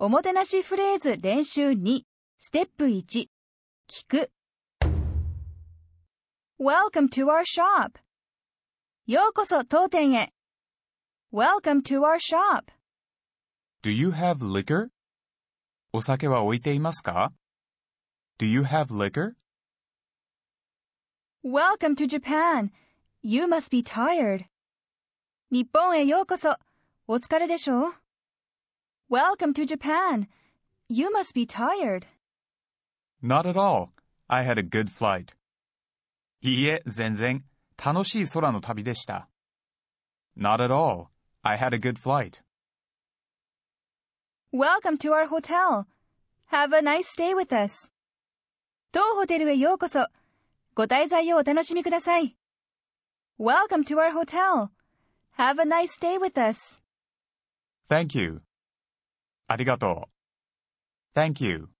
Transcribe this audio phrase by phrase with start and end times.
[0.00, 2.02] おもてなしフレーズ練習2
[2.38, 4.30] ステップ1聞く
[6.60, 7.98] Welcome to our shop
[9.08, 10.32] ようこそ当店へ
[11.32, 12.70] Welcome to our shop
[13.82, 14.90] Do you have liquor?
[15.92, 17.32] お酒は置いていますか
[18.38, 19.32] ?Do you have liquor?
[21.44, 22.70] Welcome to Japan
[23.22, 24.44] You must be tired
[25.50, 26.54] 日本へようこそ
[27.08, 28.07] お疲れでしょう
[29.09, 30.27] Welcome to Japan
[30.89, 32.07] You must be tired
[33.21, 33.89] Not at all.
[34.29, 35.33] I had a good flight.
[36.41, 37.43] いいえ、全然。
[37.83, 39.29] 楽しい空の旅でした。
[40.37, 41.07] Not at all.
[41.41, 42.41] I had a good flight.
[44.51, 45.85] Welcome to our hotel
[46.51, 47.89] Have a nice stay with us
[48.91, 50.05] 当ホテルへようこそ
[50.75, 52.35] ご滞在をお楽しみください
[53.39, 54.69] Welcome to our hotel
[55.37, 56.81] Have a nice stay with us
[57.89, 58.41] Thank you.
[59.48, 60.08] ありがと
[61.16, 61.18] う。
[61.18, 61.77] Thank you.